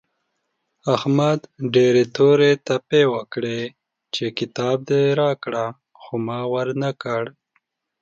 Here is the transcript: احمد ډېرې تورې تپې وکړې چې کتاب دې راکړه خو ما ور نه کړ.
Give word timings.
احمد 0.95 1.39
ډېرې 1.73 2.03
تورې 2.15 2.51
تپې 2.67 3.03
وکړې 3.13 3.61
چې 4.13 4.25
کتاب 4.37 4.77
دې 4.89 5.03
راکړه 5.21 5.65
خو 6.01 6.13
ما 6.27 6.39
ور 6.53 6.67
نه 6.83 6.91
کړ. 7.01 7.23